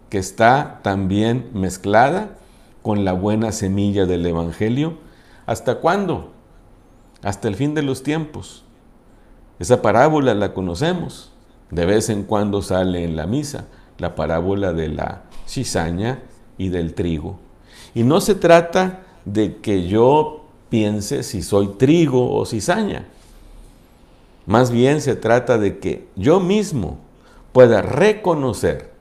que 0.09 0.17
está 0.17 0.79
también 0.83 1.49
mezclada 1.53 2.37
con 2.81 3.05
la 3.05 3.13
buena 3.13 3.51
semilla 3.51 4.05
del 4.05 4.25
Evangelio. 4.25 4.97
¿Hasta 5.45 5.75
cuándo? 5.75 6.31
Hasta 7.21 7.47
el 7.47 7.55
fin 7.55 7.75
de 7.75 7.81
los 7.81 8.03
tiempos. 8.03 8.63
Esa 9.59 9.81
parábola 9.81 10.33
la 10.33 10.53
conocemos. 10.53 11.31
De 11.71 11.85
vez 11.85 12.09
en 12.09 12.23
cuando 12.23 12.61
sale 12.61 13.03
en 13.03 13.15
la 13.15 13.27
misa 13.27 13.65
la 13.97 14.15
parábola 14.15 14.73
de 14.73 14.89
la 14.89 15.23
cizaña 15.47 16.23
y 16.57 16.69
del 16.69 16.93
trigo. 16.93 17.39
Y 17.93 18.03
no 18.03 18.21
se 18.21 18.35
trata 18.35 19.03
de 19.25 19.57
que 19.57 19.87
yo 19.87 20.45
piense 20.69 21.23
si 21.23 21.41
soy 21.41 21.67
trigo 21.77 22.33
o 22.33 22.45
cizaña. 22.45 23.05
Más 24.45 24.71
bien 24.71 25.01
se 25.01 25.15
trata 25.15 25.57
de 25.57 25.79
que 25.79 26.07
yo 26.15 26.39
mismo 26.39 26.97
pueda 27.51 27.81
reconocer 27.81 28.91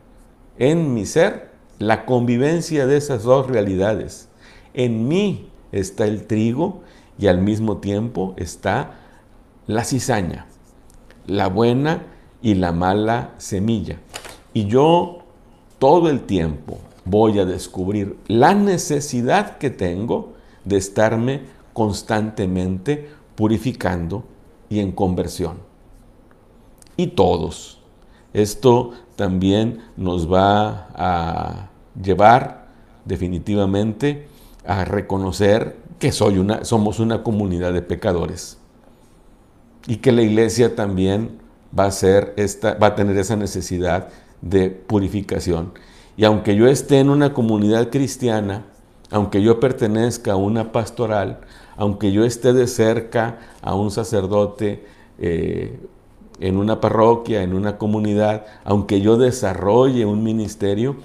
en 0.58 0.94
mi 0.94 1.06
ser 1.06 1.50
la 1.78 2.04
convivencia 2.04 2.86
de 2.86 2.96
esas 2.96 3.22
dos 3.22 3.46
realidades. 3.46 4.28
En 4.74 5.08
mí 5.08 5.48
está 5.72 6.06
el 6.06 6.26
trigo 6.26 6.82
y 7.18 7.28
al 7.28 7.40
mismo 7.40 7.78
tiempo 7.78 8.34
está 8.36 8.94
la 9.66 9.84
cizaña, 9.84 10.46
la 11.26 11.48
buena 11.48 12.02
y 12.42 12.54
la 12.54 12.72
mala 12.72 13.34
semilla. 13.38 13.98
Y 14.52 14.66
yo 14.66 15.18
todo 15.78 16.08
el 16.08 16.22
tiempo 16.22 16.78
voy 17.04 17.38
a 17.38 17.44
descubrir 17.44 18.18
la 18.26 18.54
necesidad 18.54 19.58
que 19.58 19.70
tengo 19.70 20.34
de 20.64 20.76
estarme 20.76 21.42
constantemente 21.72 23.10
purificando 23.34 24.24
y 24.68 24.80
en 24.80 24.92
conversión. 24.92 25.58
Y 26.96 27.08
todos. 27.08 27.80
Esto 28.32 28.92
también 29.16 29.82
nos 29.96 30.30
va 30.30 30.88
a 30.94 31.70
llevar 32.00 32.68
definitivamente 33.04 34.28
a 34.66 34.84
reconocer 34.84 35.76
que 35.98 36.12
soy 36.12 36.38
una, 36.38 36.64
somos 36.64 37.00
una 37.00 37.22
comunidad 37.22 37.72
de 37.72 37.82
pecadores 37.82 38.58
y 39.86 39.96
que 39.96 40.12
la 40.12 40.22
iglesia 40.22 40.76
también 40.76 41.38
va 41.76 41.86
a, 41.86 41.90
ser 41.90 42.34
esta, 42.36 42.74
va 42.74 42.88
a 42.88 42.94
tener 42.94 43.16
esa 43.16 43.36
necesidad 43.36 44.08
de 44.40 44.70
purificación. 44.70 45.72
Y 46.16 46.24
aunque 46.24 46.56
yo 46.56 46.66
esté 46.66 46.98
en 46.98 47.10
una 47.10 47.32
comunidad 47.32 47.90
cristiana, 47.90 48.64
aunque 49.10 49.42
yo 49.42 49.60
pertenezca 49.60 50.32
a 50.32 50.36
una 50.36 50.72
pastoral, 50.72 51.40
aunque 51.76 52.12
yo 52.12 52.24
esté 52.24 52.52
de 52.52 52.66
cerca 52.66 53.38
a 53.62 53.74
un 53.74 53.90
sacerdote 53.90 54.84
eh, 55.18 55.78
en 56.40 56.56
una 56.56 56.80
parroquia, 56.80 57.42
en 57.42 57.54
una 57.54 57.78
comunidad, 57.78 58.46
aunque 58.64 59.00
yo 59.00 59.16
desarrolle 59.16 60.04
un 60.06 60.22
ministerio, 60.22 60.96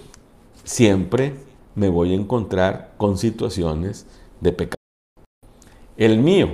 siempre 0.63 1.35
me 1.75 1.89
voy 1.89 2.11
a 2.11 2.15
encontrar 2.15 2.93
con 2.97 3.17
situaciones 3.17 4.05
de 4.41 4.51
pecado. 4.51 4.77
El 5.97 6.19
mío, 6.19 6.49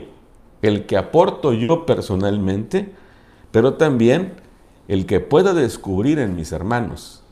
el 0.61 0.85
que 0.85 0.97
aporto 0.97 1.53
yo 1.53 1.85
personalmente, 1.85 2.93
pero 3.51 3.75
también 3.75 4.33
el 4.87 5.05
que 5.05 5.19
pueda 5.19 5.53
descubrir 5.53 6.19
en 6.19 6.35
mis 6.35 6.51
hermanos, 6.51 7.23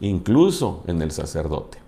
incluso 0.00 0.82
en 0.86 1.02
el 1.02 1.10
sacerdote. 1.10 1.78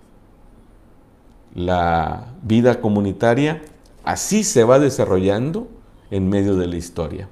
La 1.53 2.27
vida 2.43 2.79
comunitaria 2.79 3.61
así 4.03 4.43
se 4.43 4.63
va 4.63 4.79
desarrollando 4.79 5.67
en 6.09 6.29
medio 6.29 6.55
de 6.55 6.67
la 6.67 6.77
historia. 6.77 7.27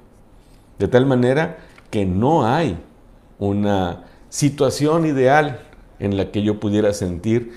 De 0.78 0.88
tal 0.88 1.06
manera 1.06 1.58
que 1.90 2.04
no 2.06 2.46
hay 2.46 2.78
una 3.38 4.04
situación 4.28 5.06
ideal 5.06 5.66
en 5.98 6.16
la 6.16 6.30
que 6.30 6.42
yo 6.42 6.60
pudiera 6.60 6.92
sentir 6.92 7.52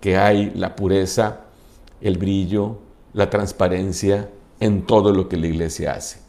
que 0.00 0.16
hay 0.16 0.50
la 0.54 0.76
pureza, 0.76 1.40
el 2.00 2.18
brillo, 2.18 2.78
la 3.12 3.30
transparencia 3.30 4.28
en 4.60 4.82
todo 4.86 5.12
lo 5.12 5.28
que 5.28 5.36
la 5.36 5.46
iglesia 5.48 5.92
hace. 5.92 6.20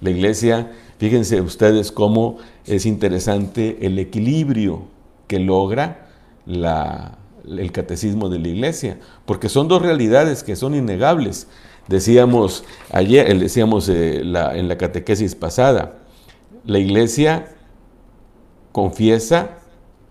La 0.00 0.10
iglesia, 0.10 0.72
fíjense 1.02 1.40
ustedes 1.40 1.90
cómo 1.90 2.36
es 2.64 2.86
interesante 2.86 3.76
el 3.84 3.98
equilibrio 3.98 4.84
que 5.26 5.40
logra 5.40 6.06
el 6.46 7.72
catecismo 7.72 8.28
de 8.28 8.38
la 8.38 8.46
iglesia, 8.46 9.00
porque 9.26 9.48
son 9.48 9.66
dos 9.66 9.82
realidades 9.82 10.44
que 10.44 10.54
son 10.54 10.76
innegables. 10.76 11.48
Decíamos 11.88 12.62
ayer, 12.92 13.28
eh, 13.28 13.34
decíamos 13.34 13.88
eh, 13.88 14.20
en 14.20 14.68
la 14.68 14.78
catequesis 14.78 15.34
pasada, 15.34 15.98
la 16.64 16.78
iglesia 16.78 17.48
confiesa 18.70 19.58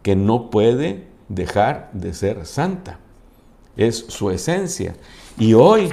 que 0.03 0.17
no 0.17 0.49
puede 0.49 1.07
dejar 1.29 1.89
de 1.93 2.13
ser 2.13 2.45
santa. 2.45 2.99
Es 3.77 4.07
su 4.09 4.29
esencia. 4.29 4.97
Y 5.39 5.53
hoy 5.53 5.89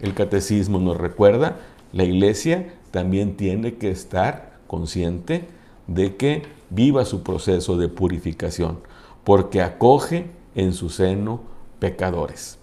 el 0.00 0.14
catecismo 0.14 0.78
nos 0.78 0.96
recuerda, 0.96 1.56
la 1.92 2.04
iglesia 2.04 2.77
también 2.90 3.36
tiene 3.36 3.74
que 3.74 3.90
estar 3.90 4.58
consciente 4.66 5.48
de 5.86 6.16
que 6.16 6.42
viva 6.70 7.04
su 7.04 7.22
proceso 7.22 7.76
de 7.76 7.88
purificación, 7.88 8.78
porque 9.24 9.62
acoge 9.62 10.30
en 10.54 10.72
su 10.72 10.90
seno 10.90 11.40
pecadores. 11.78 12.58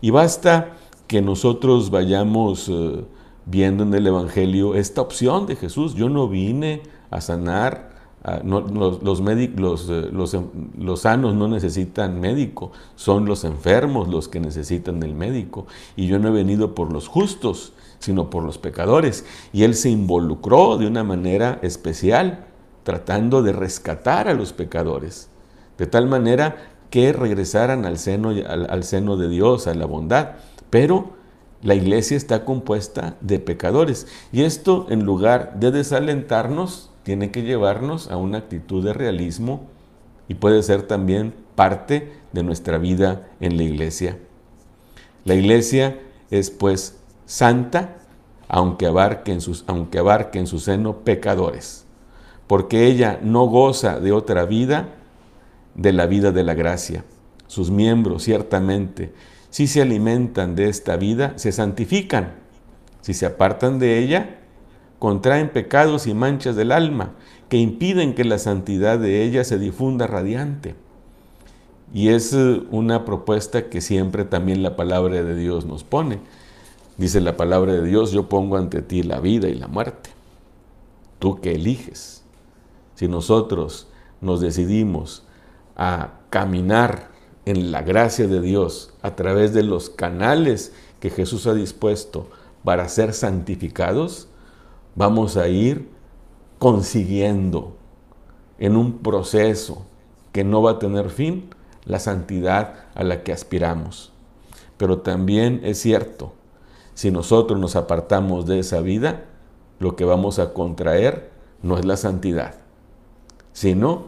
Y 0.00 0.10
basta 0.10 0.76
que 1.06 1.22
nosotros 1.22 1.90
vayamos 1.90 2.68
eh, 2.68 3.04
viendo 3.46 3.84
en 3.84 3.94
el 3.94 4.06
Evangelio 4.06 4.74
esta 4.74 5.00
opción 5.00 5.46
de 5.46 5.56
Jesús. 5.56 5.94
Yo 5.94 6.08
no 6.08 6.28
vine 6.28 6.82
a 7.10 7.20
sanar 7.20 7.94
los, 8.42 9.20
médicos, 9.20 9.86
eh, 9.90 10.08
em, 10.10 10.50
los, 10.78 11.00
sanos 11.00 11.34
no 11.34 11.46
necesitan 11.46 12.20
médico, 12.20 12.72
son 12.96 13.26
los 13.26 13.44
enfermos 13.44 14.08
los 14.08 14.28
que 14.28 14.40
necesitan 14.40 14.98
del 14.98 15.14
médico. 15.14 15.66
Y 15.94 16.06
yo 16.06 16.18
no 16.18 16.28
he 16.28 16.32
venido 16.32 16.74
por 16.74 16.90
los 16.90 17.06
justos, 17.06 17.72
sino 18.04 18.28
por 18.28 18.42
los 18.42 18.58
pecadores. 18.58 19.24
Y 19.52 19.62
él 19.64 19.74
se 19.74 19.88
involucró 19.88 20.76
de 20.76 20.86
una 20.86 21.04
manera 21.04 21.58
especial, 21.62 22.44
tratando 22.82 23.42
de 23.42 23.52
rescatar 23.52 24.28
a 24.28 24.34
los 24.34 24.52
pecadores, 24.52 25.30
de 25.78 25.86
tal 25.86 26.06
manera 26.06 26.56
que 26.90 27.14
regresaran 27.14 27.86
al 27.86 27.96
seno, 27.96 28.28
al 28.28 28.84
seno 28.84 29.16
de 29.16 29.30
Dios, 29.30 29.66
a 29.66 29.74
la 29.74 29.86
bondad. 29.86 30.32
Pero 30.68 31.14
la 31.62 31.74
iglesia 31.74 32.18
está 32.18 32.44
compuesta 32.44 33.16
de 33.22 33.38
pecadores. 33.38 34.06
Y 34.32 34.42
esto, 34.42 34.86
en 34.90 35.06
lugar 35.06 35.58
de 35.58 35.70
desalentarnos, 35.70 36.90
tiene 37.04 37.30
que 37.30 37.42
llevarnos 37.42 38.10
a 38.10 38.18
una 38.18 38.36
actitud 38.36 38.84
de 38.84 38.92
realismo 38.92 39.62
y 40.28 40.34
puede 40.34 40.62
ser 40.62 40.82
también 40.82 41.32
parte 41.54 42.12
de 42.32 42.42
nuestra 42.42 42.76
vida 42.76 43.28
en 43.40 43.56
la 43.56 43.62
iglesia. 43.62 44.18
La 45.24 45.34
iglesia 45.34 45.98
es 46.30 46.50
pues 46.50 46.98
santa, 47.26 47.96
aunque 48.48 48.86
abarque 48.86 49.32
en, 49.32 49.40
aunque 49.66 49.98
abarque 49.98 50.38
en 50.38 50.46
su 50.46 50.58
seno 50.58 50.98
pecadores, 50.98 51.86
porque 52.46 52.86
ella 52.86 53.18
no 53.22 53.46
goza 53.46 54.00
de 54.00 54.12
otra 54.12 54.44
vida 54.44 54.88
de 55.74 55.92
la 55.92 56.06
vida 56.06 56.32
de 56.32 56.44
la 56.44 56.54
gracia. 56.54 57.04
Sus 57.46 57.70
miembros, 57.70 58.22
ciertamente, 58.22 59.12
si 59.50 59.66
se 59.66 59.82
alimentan 59.82 60.54
de 60.56 60.68
esta 60.68 60.96
vida, 60.96 61.34
se 61.36 61.52
santifican. 61.52 62.32
Si 63.00 63.14
se 63.14 63.26
apartan 63.26 63.78
de 63.78 63.98
ella, 63.98 64.38
contraen 64.98 65.50
pecados 65.50 66.06
y 66.06 66.14
manchas 66.14 66.56
del 66.56 66.72
alma 66.72 67.12
que 67.48 67.58
impiden 67.58 68.14
que 68.14 68.24
la 68.24 68.38
santidad 68.38 68.98
de 68.98 69.22
ella 69.22 69.44
se 69.44 69.58
difunda 69.58 70.06
radiante. 70.06 70.74
Y 71.92 72.08
es 72.08 72.32
eh, 72.32 72.62
una 72.70 73.04
propuesta 73.04 73.68
que 73.68 73.80
siempre 73.80 74.24
también 74.24 74.62
la 74.62 74.74
palabra 74.74 75.22
de 75.22 75.36
Dios 75.36 75.66
nos 75.66 75.84
pone. 75.84 76.18
Dice 76.96 77.20
la 77.20 77.36
palabra 77.36 77.72
de 77.72 77.84
Dios, 77.84 78.12
yo 78.12 78.28
pongo 78.28 78.56
ante 78.56 78.80
ti 78.80 79.02
la 79.02 79.20
vida 79.20 79.48
y 79.48 79.54
la 79.54 79.66
muerte. 79.66 80.10
Tú 81.18 81.40
que 81.40 81.52
eliges. 81.52 82.22
Si 82.94 83.08
nosotros 83.08 83.88
nos 84.20 84.40
decidimos 84.40 85.24
a 85.76 86.20
caminar 86.30 87.10
en 87.46 87.72
la 87.72 87.82
gracia 87.82 88.28
de 88.28 88.40
Dios 88.40 88.94
a 89.02 89.16
través 89.16 89.52
de 89.52 89.64
los 89.64 89.90
canales 89.90 90.72
que 91.00 91.10
Jesús 91.10 91.46
ha 91.46 91.54
dispuesto 91.54 92.28
para 92.62 92.88
ser 92.88 93.12
santificados, 93.12 94.28
vamos 94.94 95.36
a 95.36 95.48
ir 95.48 95.88
consiguiendo 96.58 97.76
en 98.58 98.76
un 98.76 98.98
proceso 98.98 99.84
que 100.32 100.44
no 100.44 100.62
va 100.62 100.72
a 100.72 100.78
tener 100.78 101.10
fin 101.10 101.50
la 101.84 101.98
santidad 101.98 102.86
a 102.94 103.02
la 103.02 103.22
que 103.22 103.32
aspiramos. 103.32 104.12
Pero 104.76 104.98
también 105.00 105.60
es 105.64 105.78
cierto, 105.78 106.32
si 106.94 107.10
nosotros 107.10 107.58
nos 107.58 107.76
apartamos 107.76 108.46
de 108.46 108.60
esa 108.60 108.80
vida, 108.80 109.24
lo 109.78 109.96
que 109.96 110.04
vamos 110.04 110.38
a 110.38 110.52
contraer 110.52 111.30
no 111.62 111.78
es 111.78 111.84
la 111.84 111.96
santidad, 111.96 112.54
sino 113.52 114.06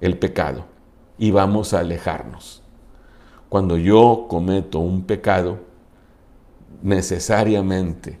el 0.00 0.18
pecado. 0.18 0.66
Y 1.18 1.30
vamos 1.30 1.74
a 1.74 1.80
alejarnos. 1.80 2.62
Cuando 3.48 3.76
yo 3.76 4.26
cometo 4.28 4.80
un 4.80 5.04
pecado, 5.04 5.58
necesariamente 6.82 8.18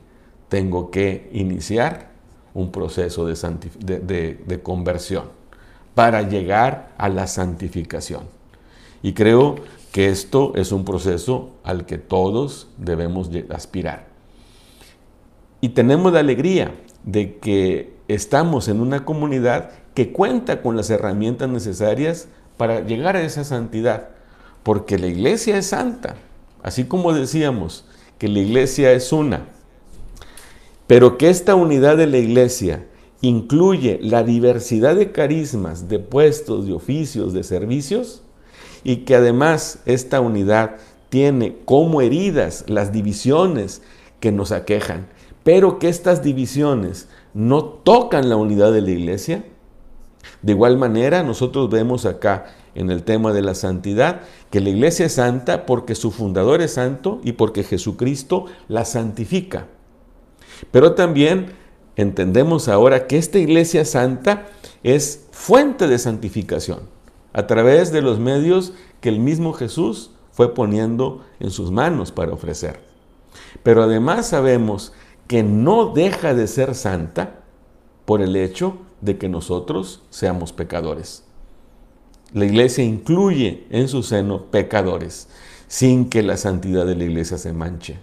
tengo 0.48 0.90
que 0.90 1.28
iniciar 1.32 2.10
un 2.54 2.70
proceso 2.70 3.26
de, 3.26 4.60
conversión 4.62 5.24
para 5.94 6.22
llegar 6.22 6.92
a 6.96 7.08
la 7.08 7.26
santificación. 7.26 8.22
Y 9.02 9.12
creo 9.12 9.56
que 9.94 10.08
esto 10.08 10.50
es 10.56 10.72
un 10.72 10.84
proceso 10.84 11.52
al 11.62 11.86
que 11.86 11.98
todos 11.98 12.66
debemos 12.78 13.30
aspirar. 13.50 14.08
Y 15.60 15.68
tenemos 15.68 16.12
la 16.12 16.18
alegría 16.18 16.74
de 17.04 17.36
que 17.36 17.94
estamos 18.08 18.66
en 18.66 18.80
una 18.80 19.04
comunidad 19.04 19.70
que 19.94 20.10
cuenta 20.10 20.62
con 20.62 20.76
las 20.76 20.90
herramientas 20.90 21.48
necesarias 21.48 22.26
para 22.56 22.80
llegar 22.80 23.14
a 23.14 23.22
esa 23.22 23.44
santidad, 23.44 24.08
porque 24.64 24.98
la 24.98 25.06
iglesia 25.06 25.58
es 25.58 25.66
santa, 25.66 26.16
así 26.64 26.86
como 26.86 27.12
decíamos 27.12 27.84
que 28.18 28.26
la 28.26 28.40
iglesia 28.40 28.90
es 28.90 29.12
una, 29.12 29.46
pero 30.88 31.16
que 31.18 31.30
esta 31.30 31.54
unidad 31.54 31.96
de 31.98 32.08
la 32.08 32.18
iglesia 32.18 32.84
incluye 33.20 34.00
la 34.02 34.24
diversidad 34.24 34.96
de 34.96 35.12
carismas, 35.12 35.88
de 35.88 36.00
puestos, 36.00 36.66
de 36.66 36.72
oficios, 36.72 37.32
de 37.32 37.44
servicios, 37.44 38.23
y 38.84 38.98
que 38.98 39.16
además 39.16 39.80
esta 39.86 40.20
unidad 40.20 40.76
tiene 41.08 41.58
como 41.64 42.00
heridas 42.00 42.64
las 42.68 42.92
divisiones 42.92 43.82
que 44.20 44.32
nos 44.32 44.52
aquejan, 44.52 45.06
pero 45.42 45.78
que 45.78 45.88
estas 45.88 46.22
divisiones 46.22 47.08
no 47.34 47.64
tocan 47.64 48.28
la 48.28 48.36
unidad 48.36 48.72
de 48.72 48.80
la 48.82 48.90
iglesia. 48.90 49.44
De 50.42 50.52
igual 50.52 50.78
manera, 50.78 51.22
nosotros 51.22 51.70
vemos 51.70 52.06
acá 52.06 52.46
en 52.74 52.90
el 52.90 53.04
tema 53.04 53.32
de 53.32 53.42
la 53.42 53.54
santidad 53.54 54.22
que 54.50 54.60
la 54.60 54.70
iglesia 54.70 55.06
es 55.06 55.12
santa 55.14 55.66
porque 55.66 55.94
su 55.94 56.10
fundador 56.10 56.60
es 56.62 56.72
santo 56.72 57.20
y 57.22 57.32
porque 57.32 57.62
Jesucristo 57.62 58.46
la 58.68 58.84
santifica. 58.84 59.66
Pero 60.70 60.94
también 60.94 61.52
entendemos 61.96 62.68
ahora 62.68 63.06
que 63.06 63.18
esta 63.18 63.38
iglesia 63.38 63.84
santa 63.84 64.46
es 64.82 65.26
fuente 65.30 65.86
de 65.86 65.98
santificación 65.98 66.93
a 67.34 67.46
través 67.46 67.92
de 67.92 68.00
los 68.00 68.18
medios 68.18 68.72
que 69.02 69.10
el 69.10 69.18
mismo 69.20 69.52
Jesús 69.52 70.12
fue 70.32 70.54
poniendo 70.54 71.22
en 71.40 71.50
sus 71.50 71.70
manos 71.70 72.10
para 72.10 72.32
ofrecer. 72.32 72.80
Pero 73.62 73.82
además 73.82 74.28
sabemos 74.28 74.92
que 75.26 75.42
no 75.42 75.92
deja 75.92 76.32
de 76.32 76.46
ser 76.46 76.74
santa 76.74 77.40
por 78.04 78.22
el 78.22 78.36
hecho 78.36 78.78
de 79.00 79.18
que 79.18 79.28
nosotros 79.28 80.02
seamos 80.10 80.52
pecadores. 80.52 81.24
La 82.32 82.46
iglesia 82.46 82.84
incluye 82.84 83.66
en 83.70 83.88
su 83.88 84.02
seno 84.02 84.46
pecadores 84.46 85.28
sin 85.66 86.08
que 86.08 86.22
la 86.22 86.36
santidad 86.36 86.86
de 86.86 86.94
la 86.94 87.04
iglesia 87.04 87.36
se 87.36 87.52
manche. 87.52 87.98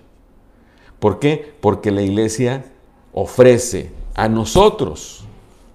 ¿Por 0.99 1.19
qué? 1.19 1.53
Porque 1.61 1.91
la 1.91 2.01
iglesia 2.01 2.65
ofrece 3.13 3.91
a 4.13 4.27
nosotros 4.27 5.23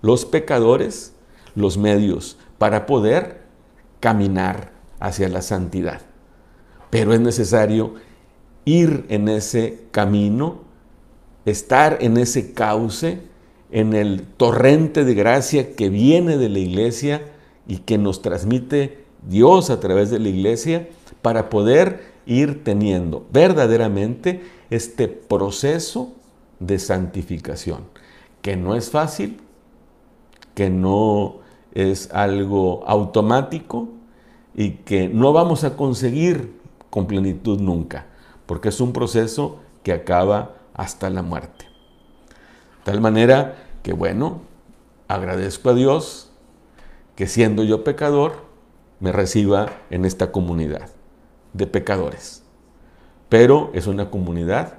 los 0.02 0.24
pecadores 0.24 1.14
los 1.54 1.78
medios 1.78 2.36
para 2.58 2.86
poder 2.86 3.45
caminar 4.00 4.72
hacia 5.00 5.28
la 5.28 5.42
santidad. 5.42 6.02
Pero 6.90 7.12
es 7.12 7.20
necesario 7.20 7.94
ir 8.64 9.06
en 9.08 9.28
ese 9.28 9.84
camino, 9.90 10.60
estar 11.44 11.98
en 12.00 12.16
ese 12.16 12.52
cauce, 12.52 13.20
en 13.70 13.94
el 13.94 14.22
torrente 14.22 15.04
de 15.04 15.14
gracia 15.14 15.74
que 15.74 15.88
viene 15.88 16.36
de 16.36 16.48
la 16.48 16.58
iglesia 16.58 17.22
y 17.66 17.78
que 17.78 17.98
nos 17.98 18.22
transmite 18.22 19.04
Dios 19.26 19.70
a 19.70 19.80
través 19.80 20.10
de 20.10 20.18
la 20.18 20.28
iglesia 20.28 20.88
para 21.22 21.50
poder 21.50 22.14
ir 22.26 22.64
teniendo 22.64 23.26
verdaderamente 23.32 24.42
este 24.70 25.08
proceso 25.08 26.12
de 26.58 26.78
santificación, 26.78 27.84
que 28.42 28.56
no 28.56 28.74
es 28.74 28.90
fácil, 28.90 29.40
que 30.54 30.70
no 30.70 31.40
es 31.76 32.10
algo 32.14 32.82
automático 32.86 33.90
y 34.54 34.70
que 34.70 35.10
no 35.10 35.34
vamos 35.34 35.62
a 35.62 35.76
conseguir 35.76 36.58
con 36.88 37.06
plenitud 37.06 37.60
nunca, 37.60 38.06
porque 38.46 38.70
es 38.70 38.80
un 38.80 38.94
proceso 38.94 39.58
que 39.82 39.92
acaba 39.92 40.54
hasta 40.72 41.10
la 41.10 41.20
muerte. 41.20 41.66
De 42.78 42.92
tal 42.92 43.02
manera 43.02 43.56
que, 43.82 43.92
bueno, 43.92 44.40
agradezco 45.06 45.68
a 45.68 45.74
Dios 45.74 46.30
que 47.14 47.26
siendo 47.26 47.62
yo 47.62 47.84
pecador, 47.84 48.46
me 48.98 49.12
reciba 49.12 49.70
en 49.90 50.06
esta 50.06 50.32
comunidad 50.32 50.88
de 51.52 51.66
pecadores. 51.66 52.42
Pero 53.28 53.70
es 53.74 53.86
una 53.86 54.08
comunidad 54.08 54.78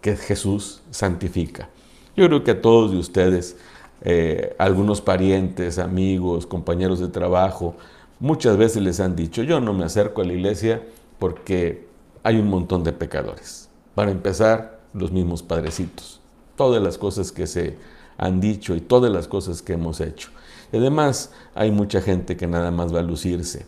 que 0.00 0.14
Jesús 0.16 0.82
santifica. 0.90 1.68
Yo 2.16 2.26
creo 2.26 2.44
que 2.44 2.52
a 2.52 2.62
todos 2.62 2.92
de 2.92 2.98
ustedes, 2.98 3.56
eh, 4.02 4.54
algunos 4.58 5.00
parientes, 5.00 5.78
amigos, 5.78 6.46
compañeros 6.46 7.00
de 7.00 7.08
trabajo, 7.08 7.74
muchas 8.20 8.56
veces 8.56 8.82
les 8.82 9.00
han 9.00 9.16
dicho, 9.16 9.42
yo 9.42 9.60
no 9.60 9.72
me 9.72 9.84
acerco 9.84 10.22
a 10.22 10.24
la 10.24 10.32
iglesia 10.32 10.82
porque 11.18 11.86
hay 12.22 12.36
un 12.36 12.48
montón 12.48 12.84
de 12.84 12.92
pecadores. 12.92 13.68
Para 13.94 14.10
empezar, 14.10 14.78
los 14.94 15.12
mismos 15.12 15.42
padrecitos. 15.42 16.20
Todas 16.56 16.82
las 16.82 16.98
cosas 16.98 17.32
que 17.32 17.46
se 17.46 17.76
han 18.16 18.40
dicho 18.40 18.74
y 18.74 18.80
todas 18.80 19.12
las 19.12 19.28
cosas 19.28 19.62
que 19.62 19.74
hemos 19.74 20.00
hecho. 20.00 20.30
Y 20.72 20.76
además, 20.76 21.32
hay 21.54 21.70
mucha 21.70 22.00
gente 22.00 22.36
que 22.36 22.46
nada 22.46 22.70
más 22.70 22.94
va 22.94 23.00
a 23.00 23.02
lucirse 23.02 23.66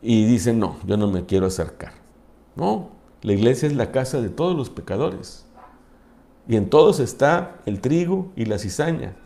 y 0.00 0.26
dice, 0.26 0.52
no, 0.52 0.76
yo 0.86 0.96
no 0.96 1.10
me 1.10 1.26
quiero 1.26 1.46
acercar. 1.46 1.92
No, 2.56 2.90
la 3.22 3.32
iglesia 3.32 3.66
es 3.66 3.74
la 3.74 3.90
casa 3.90 4.20
de 4.20 4.28
todos 4.28 4.56
los 4.56 4.70
pecadores. 4.70 5.44
Y 6.46 6.56
en 6.56 6.68
todos 6.68 7.00
está 7.00 7.56
el 7.64 7.80
trigo 7.80 8.30
y 8.36 8.44
la 8.44 8.58
cizaña. 8.58 9.16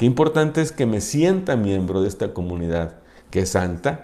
Qué 0.00 0.06
importante 0.06 0.62
es 0.62 0.72
que 0.72 0.86
me 0.86 1.02
sienta 1.02 1.56
miembro 1.56 2.00
de 2.00 2.08
esta 2.08 2.32
comunidad 2.32 2.94
que 3.30 3.40
es 3.40 3.50
santa, 3.50 4.00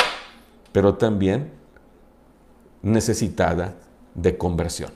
pero 0.70 0.96
también 0.96 1.52
necesitada 2.82 3.76
de 4.14 4.36
conversión. 4.36 4.90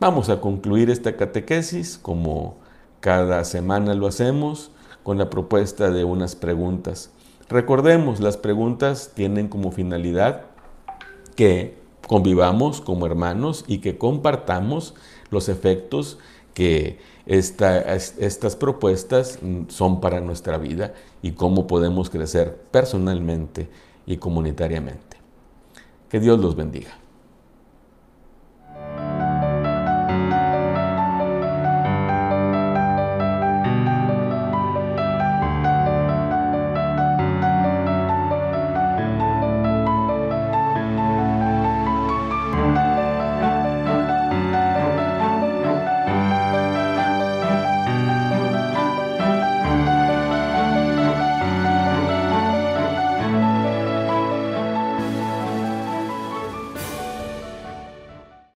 Vamos 0.00 0.30
a 0.30 0.40
concluir 0.40 0.90
esta 0.90 1.16
catequesis 1.16 1.96
como 1.96 2.56
cada 2.98 3.44
semana 3.44 3.94
lo 3.94 4.08
hacemos 4.08 4.72
con 5.04 5.16
la 5.16 5.30
propuesta 5.30 5.92
de 5.92 6.02
unas 6.02 6.34
preguntas. 6.34 7.12
Recordemos, 7.48 8.18
las 8.18 8.36
preguntas 8.36 9.12
tienen 9.14 9.46
como 9.46 9.70
finalidad 9.70 10.46
que 11.36 11.78
convivamos 12.08 12.80
como 12.80 13.06
hermanos 13.06 13.64
y 13.68 13.78
que 13.78 13.96
compartamos 13.96 14.96
los 15.30 15.48
efectos 15.48 16.18
que 16.58 16.98
estas 17.24 18.56
propuestas 18.56 19.38
son 19.68 20.00
para 20.00 20.20
nuestra 20.20 20.58
vida 20.58 20.92
y 21.22 21.30
cómo 21.30 21.68
podemos 21.68 22.10
crecer 22.10 22.56
personalmente 22.72 23.68
y 24.06 24.16
comunitariamente. 24.16 25.18
Que 26.10 26.18
Dios 26.18 26.40
los 26.40 26.56
bendiga. 26.56 26.98